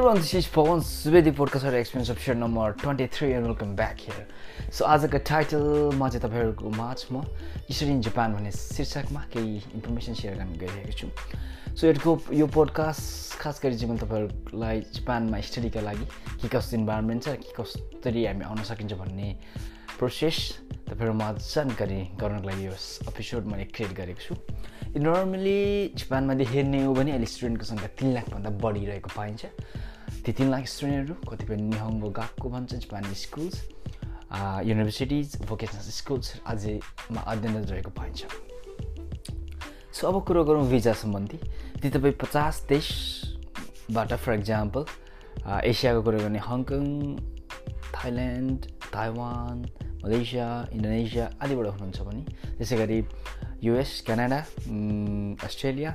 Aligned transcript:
everyone, 0.00 0.16
this 0.16 0.32
is 0.32 0.46
Pawan 0.46 0.80
Subedi 0.80 1.30
podcast 1.30 1.74
experience 1.74 2.08
episode 2.08 2.38
number 2.38 2.72
23 2.72 3.34
and 3.34 3.44
welcome 3.44 3.74
back 3.76 3.98
here. 4.00 4.24
So 4.72 4.84
आजको 4.84 5.18
टाइटलमा 5.28 6.08
चाहिँ 6.08 6.22
तपाईँहरूको 6.24 6.70
माझ 6.72 7.04
म 7.12 7.20
यसरी 7.70 7.90
इन 7.90 8.00
जापान 8.08 8.32
भन्ने 8.34 8.50
शीर्षकमा 8.50 9.20
केही 9.28 9.56
इन्फर्मेसन 9.76 10.14
सेयर 10.16 10.34
गर्न 10.40 10.56
गइरहेको 10.56 10.92
छु। 10.96 11.08
सो 11.76 11.86
यसको 11.86 12.16
यो 12.32 12.46
पोडकास्ट 12.48 13.38
खास 13.40 13.60
गरी 13.60 13.76
चाहिँ 13.76 13.92
मैले 13.92 14.00
तपाईँहरूलाई 14.06 14.80
जापानमा 14.96 15.40
स्टडीका 15.48 15.80
लागि 15.84 16.04
के 16.40 16.48
कस्तो 16.48 16.76
इन्भाइरोमेन्ट 16.80 17.24
छ 17.24 17.36
के 17.44 17.52
कसरी 17.60 18.24
हामी 18.24 18.44
आउन 18.48 18.62
सकिन्छ 18.72 18.92
भन्ने 19.04 19.28
प्रोसेस 20.00 20.38
तपाईँहरूमा 20.88 21.28
जानकारी 21.44 22.00
गर्नको 22.16 22.48
लागि 22.48 22.66
यो 22.66 22.72
एपिसोड 23.12 23.52
मैले 23.52 23.64
क्रिएट 23.76 23.92
गरेको 24.00 24.22
छु। 24.24 24.34
नर्मली 24.96 25.92
जापानमा 25.92 26.40
हेर्ने 26.56 26.82
हो 26.88 26.94
भने 26.96 27.12
अहिले 27.12 27.28
स्टुडेन्टको 27.36 27.64
सङ्ख्या 27.68 27.88
तिन 28.00 28.08
लाखभन्दा 28.16 28.50
बढी 28.64 28.86
रहेको 28.86 29.10
पाइन्छ। 29.12 29.44
ती 30.30 30.34
तिन 30.38 30.50
लाख 30.50 30.66
स्टुडेन्टहरू। 30.70 31.14
कतिपय 31.26 31.56
निहङ्गो 31.58 32.08
गएको 32.14 32.48
भन्छ 32.50 32.74
जापानी 32.74 33.14
स्कुल्स 33.18 33.54
युनिभर्सिटिज 34.62 35.28
भोकेसनल 35.42 35.90
स्कुल्स 35.90 36.26
अझैमा 36.46 37.20
अध्ययनरत 37.32 37.70
रहेको 37.70 37.90
पाइन्छ। 37.98 38.20
सो 39.90 40.06
अब 40.08 40.22
कुरो 40.26 40.44
गरौँ 40.46 40.68
भिजा 40.70 40.92
सम्बन्धी। 41.02 41.38
ती 41.82 41.90
तपाईँ 41.90 42.14
पचास 42.22 42.62
देशबाट 42.70 44.14
फर 44.14 44.32
इक्जाम्पल 44.34 44.84
एसियाको 45.66 46.02
कुरो 46.06 46.18
गर्ने 46.22 46.38
Hong Kong 46.46 46.84
Thailand 47.98 48.58
Taiwan 48.94 49.56
Malaysia 50.06 50.48
Indonesia 50.72 51.24
आदिबाट 51.42 51.66
हुनुहुन्छ 51.74 51.98
भने 52.06 52.22
त्यसै 52.58 52.76
गरी 52.78 52.98
US 53.66 54.00
Canada 54.06 54.40
Australia 55.46 55.90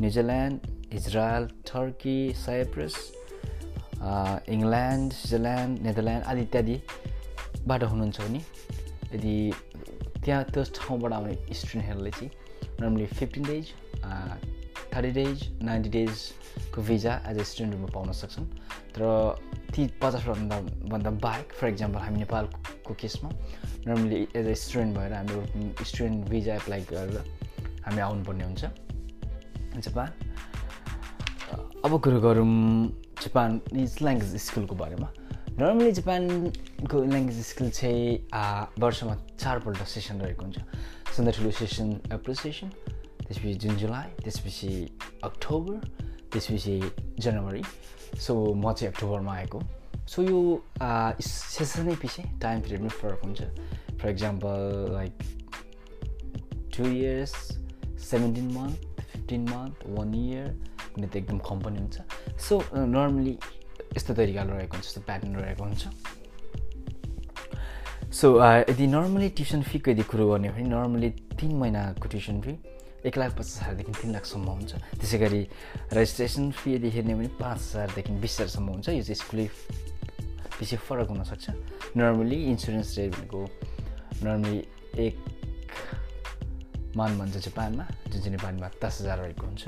New Zealand 0.00 0.94
Israel 0.94 1.44
Turkey 1.66 2.20
Cyprus 2.46 2.94
England 4.00 5.12
Switzerland 5.12 5.80
Netherland 5.86 6.24
आदि 6.26 6.42
इत्यादिबाट 6.42 7.82
हुनुहुन्छ 7.84 8.20
भने 8.20 8.40
यदि 9.14 9.34
त्यहाँ 10.24 10.44
त्यो 10.52 10.62
ठाउँबाट 10.78 11.12
आउने 11.12 11.34
स्टुडेन्टहरूले 11.54 12.10
चाहिँ 12.10 12.30
normally 12.80 13.06
fifteen 13.18 13.44
days 13.44 13.66
thirty 14.94 15.10
days 15.20 15.36
ninety 15.62 15.90
डेजको 15.90 16.82
भिजा 16.82 17.12
एज 17.30 17.38
अ 17.38 17.42
स्टुडेन्टहरूमा 17.50 17.92
पाउन 17.94 18.12
सक्छन्। 18.20 18.46
तर 18.94 19.02
ती 19.74 19.86
पचासभन्दा 20.02 20.56
भन्दा 20.92 21.10
बाहेक 21.26 21.52
फर 21.60 21.68
इक्जाम्पल 21.68 22.00
हामी 22.00 22.18
नेपालको 22.18 22.94
केसमा 23.00 23.30
नर्मली 23.86 24.20
एज 24.36 24.46
अ 24.46 24.54
स्टुडेन्ट 24.64 24.96
भएर 24.96 25.12
हाम्रो 25.12 25.84
स्टुडेन्ट 25.84 26.28
भिजा 26.28 26.54
एप्लाई 26.54 26.80
गरेर 26.90 27.16
हामी 27.84 28.00
आउनुपर्ने 28.00 28.44
हुन्छ। 28.44 28.64
जापान 29.84 30.08
अब 31.84 32.00
कुरो 32.04 32.20
गरौँ 32.20 32.48
जापानिज 33.22 33.96
ल्याङ्ग्वेज 34.02 34.36
स्कुलको 34.46 34.74
बारेमा। 34.82 35.08
नर्मली 35.60 35.92
जापानको 35.92 36.96
ल्याङ्ग्वेज 37.12 37.38
स्कुल 37.46 37.68
चाहिँ 37.70 38.06
वर्षमा 38.80 39.14
चारपल्ट 39.40 39.82
सेसन 39.94 40.20
रहेको 40.20 40.42
हुन्छ। 40.44 40.58
सन्दा 41.16 41.30
ठुलो 41.36 41.50
सेसन 41.50 41.88
एप्रिसिएसन 42.16 42.68
त्यसपछि 43.26 43.54
जुन 43.62 43.76
जुलाई 43.76 44.08
त्यसपछि 44.24 44.70
अक्टोबर 45.24 45.76
त्यसपछि 46.32 46.74
जनवरी 47.20 47.62
सो 48.24 48.32
म 48.54 48.72
चाहिँ 48.72 48.92
अक्टोबरमा 48.92 49.32
आएको। 49.34 49.60
सो 50.08 50.22
यो 50.22 50.40
सेसनै 51.22 51.94
पछि 52.02 52.22
टाइम 52.42 52.60
पिरियड 52.62 52.80
पनि 52.80 52.88
फरक 53.00 53.20
हुन्छ। 53.24 53.40
For 54.00 54.08
example 54.10 54.58
like 54.92 55.12
two 56.76 56.86
years 56.86 57.34
seventeen 58.10 58.50
month 58.56 58.76
fifteen 59.00 59.42
month 59.50 59.86
one 59.98 60.14
year 60.14 60.46
कुनै 60.94 61.06
त 61.08 61.16
एकदम 61.16 61.38
कम 61.48 61.58
पनि 61.64 61.78
हुन्छ 61.78 61.96
सो 62.46 62.54
नर्मली 62.74 63.34
यस्तो 63.96 64.14
तरिकाले 64.14 64.50
रहेको 64.52 64.74
हुन्छ 64.76 64.86
यस्तो 64.86 65.00
प्याटर्न 65.08 65.34
रहेको 65.36 65.64
हुन्छ। 65.64 65.82
सो 68.10 68.26
यदि 68.70 68.86
नर्मली 68.86 69.28
ट्युसन 69.38 69.62
फीको 69.62 69.90
यदि 69.90 70.02
कुरो 70.10 70.24
गर्ने 70.30 70.48
भने 70.50 70.68
नर्मली 70.68 71.10
तिन 71.38 71.52
महिनाको 71.62 72.08
ट्युसन 72.08 72.40
फी 72.42 72.52
एक 73.06 73.14
लाख 73.18 73.30
पचास 73.38 73.62
हजारदेखि 73.62 73.92
तिन 74.02 74.10
लाखसम्म 74.12 74.48
हुन्छ। 74.50 74.72
त्यसै 75.00 75.18
गरी 75.18 75.42
रेजिस्ट्रेसन 75.94 76.50
फी 76.52 76.74
यदि 76.74 76.88
हेर्ने 76.90 77.14
भने 77.14 77.28
पाँच 77.40 77.58
हजारदेखि 77.58 78.12
बिस 78.20 78.34
हजारसम्म 78.40 78.68
हुन्छ। 78.68 78.88
यो 78.88 79.02
चाहिँ 79.02 79.20
स्कुलै 79.24 79.46
पछि 80.58 80.76
फरक 80.76 81.08
हुनसक्छ। 81.08 81.44
नर्मली 81.96 82.38
इन्सुरेन्स 82.50 82.98
रेट 82.98 83.10
भनेको 83.14 83.40
नर्मली 84.26 84.58
एक 85.06 85.14
मान 86.96 87.18
भन्छ 87.18 87.36
जापानमा 87.46 87.84
जुन 88.10 88.20
चाहिँ 88.20 88.32
नेपालीमा 88.36 88.68
दस 88.82 89.00
हजार 89.00 89.18
रहेको 89.18 89.46
हुन्छ। 89.46 89.64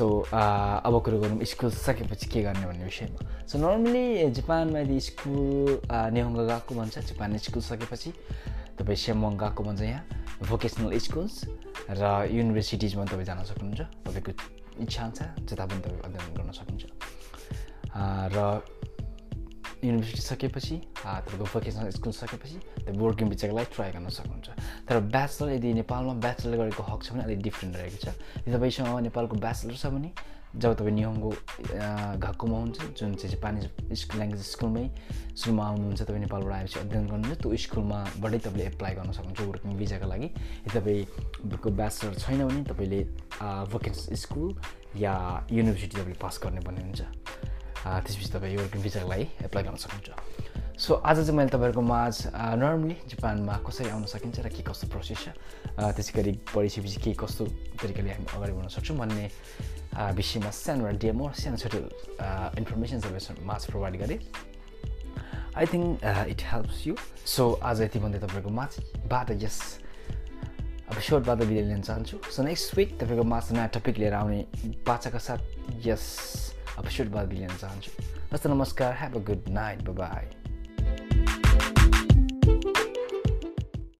सो 0.00 0.08
अब 0.32 0.94
कुरो 1.04 1.18
गरौँ 1.20 1.44
स्कुल 1.44 1.70
सकेपछि 1.70 2.26
के 2.26 2.42
गर्ने 2.42 2.66
भन्ने 2.66 2.84
विषयमा 2.84 3.44
सो 3.44 3.58
नर्मली 3.60 4.30
जापानमा 4.32 4.78
यदि 4.80 5.00
स्कुल 5.00 5.80
नेहङ्ग 6.16 6.38
गएको 6.40 6.74
भन्छ 6.74 6.98
जापान 7.04 7.36
स्कुल 7.38 7.62
सकेपछि 7.62 8.12
तपाईँ 8.80 8.96
सेमङ 8.96 9.36
गएको 9.36 9.60
भन्छ 9.60 9.80
यहाँ 9.82 10.48
भोकेसनल 10.48 10.98
स्कुल्स 10.98 11.34
र 11.92 12.32
युनिभर्सिटिजमा 12.32 13.04
तपाईँ 13.04 13.28
जान 13.28 13.44
सक्नुहुन्छ 13.44 13.80
तपाईँको 14.08 14.32
इच्छा 14.80 15.02
अनुसार 15.04 15.28
जता 15.44 15.66
पनि 15.68 15.80
तपाईँ 15.84 16.00
अध्ययन 16.00 16.32
गर्न 16.32 16.50
सक्नुहुन्छ 16.56 16.84
र 18.32 18.38
युनिभर्सिटी 19.84 20.22
सकेपछि 20.22 20.76
तपाईँको 20.96 21.44
भोकेसनल 21.44 21.90
स्कुल 21.92 22.12
सकेपछि 22.14 22.58
तपाईँ 22.80 22.98
वर्किङ 22.98 23.28
भिजाको 23.28 23.52
लागि 23.54 23.74
ट्राई 23.74 23.90
गर्न 23.92 24.08
सक्नुहुन्छ 24.08 24.48
तर 24.90 24.98
ब्याचलर 25.14 25.48
यदि 25.54 25.72
नेपालमा 25.86 26.14
ब्याचलर 26.18 26.56
गरेको 26.58 26.82
हक 26.82 27.00
छ 27.06 27.14
भने 27.14 27.22
अलिक 27.22 27.40
डिफ्रेन्ट 27.46 27.76
रहेको 27.78 27.98
छ। 28.02 28.10
यदि 28.42 28.50
तपाईँसँग 28.50 29.00
नेपालको 29.06 29.34
ब्याचलर 29.38 29.76
छ 29.78 29.86
भने 29.94 30.10
जब 30.50 30.74
तपाईँ 30.74 30.94
निहङ्गो 30.98 31.30
घाकोमा 32.26 32.58
हुन्छ 32.58 32.98
जुन 32.98 33.14
चाहिँ 33.14 33.38
पानी 33.38 33.60
स्कुल 33.94 34.18
ल्याङ्ग्वेज 34.18 34.42
स्कुलमै 34.50 34.84
स्कुलमा 35.38 35.62
आउनुहुन्छ 35.62 36.02
तपाईँ 36.02 36.22
नेपालबाट 36.26 36.54
आएपछि 36.58 36.78
अध्ययन 36.82 37.06
गर्नुहुन्छ 37.06 37.38
त्यो 37.38 37.56
स्कुलमाबाटै 37.70 38.38
तपाईँले 38.50 38.66
एप्लाई 38.74 38.92
गर्न 38.98 39.10
सक्नुहुन्छ 39.14 39.40
वर्किङ 39.46 39.70
भिजाको 39.78 40.06
लागि। 40.10 40.28
यदि 40.66 40.74
तपाईँको 40.74 41.70
ब्याचलर 41.70 42.14
छैन 42.18 42.40
भने 42.50 42.60
तपाईँले 42.66 43.00
भोकेन्स 43.70 44.00
स्कुल 44.26 44.48
या 44.98 45.14
युनिभर्सिटी 45.54 45.94
तपाईँले 46.02 46.18
पास 46.18 46.34
गर्ने 46.42 46.60
भन्ने 46.66 46.82
हुन्छ। 46.82 47.00
त्यसपछि 47.86 48.30
तपाईँ 48.34 48.56
वर्किङ 48.58 48.82
भिजाको 48.82 49.06
लागि 49.06 49.26
एप्लाई 49.46 49.62
गर्न 49.70 49.76
सक्नुहुन्छ। 49.86 50.49
सो 50.80 50.94
आज 50.94 51.16
चाहिँ 51.16 51.36
मैले 51.36 51.50
तपाईँहरूको 51.52 51.82
माझ 51.84 52.32
नर्मली 52.56 52.94
जापानमा 53.12 53.54
कसरी 53.68 53.88
आउन 53.92 54.04
सकिन्छ 54.08 54.40
र 54.40 54.48
के 54.48 54.62
कस्तो 54.64 54.88
प्रोसेस 54.88 55.18
छ? 55.20 55.28
त्यसै 55.76 56.12
गरी 56.16 56.32
पढिसकेपछि 56.56 57.00
के 57.04 57.12
कस्तो 57.20 57.44
तरिकाले 57.84 58.08
हामी 58.08 58.24
अगाडि 58.32 58.52
बढ्न 58.56 58.68
सक्छौँ 58.72 58.96
भन्ने 58.96 59.26
विषयमा 60.16 60.48
सानो 60.48 60.88
एउटा 60.88 60.98
डेमो 61.04 61.24
सानो 61.36 61.56
छोटो 61.60 61.78
इन्फर्मेसन 62.56 63.00
तपाईँसँग 63.04 63.44
माझ 63.44 63.60
प्रोभाइड 63.68 63.96
गरेँ। 64.00 64.18
I 65.60 65.66
think 65.68 66.00
it 66.32 66.40
helps 66.48 66.86
you 66.86 66.96
so 67.28 67.44
आज 67.60 67.80
यति 67.84 67.98
भन्दै 68.00 68.24
तपाईँको 68.24 68.48
माझबाट 68.48 69.36
यस 69.36 69.60
एपिसोडबाट 70.96 71.44
बिदा 71.44 71.62
लिन 71.68 71.84
चाहन्छु। 71.84 72.16
सो 72.24 72.40
नेक्स्ट 72.40 72.76
विक 72.80 72.96
तपाईँको 72.96 73.24
माझ 73.28 73.52
नयाँ 73.52 73.68
टपिक 73.76 74.00
लिएर 74.00 74.14
आउने 74.16 74.40
बाचाका 74.88 75.20
साथ 75.28 75.40
यस 75.84 76.08
एपिसोडबाट 76.80 77.24
बिदा 77.28 77.46
लिन 77.46 77.56
चाहन्छु। 77.60 77.90
हस् 78.32 78.46
नमस्कार 78.48 78.96
have 78.96 79.16
a 79.16 79.26
good 79.28 79.48
night 79.52 79.88
bye 79.92 80.39
Thank 81.26 81.78
you. 81.78 81.79